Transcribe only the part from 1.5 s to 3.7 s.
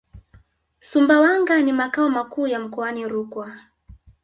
ni makao makuu ya mkoani Rukwa